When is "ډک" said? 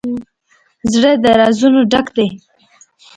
1.91-2.07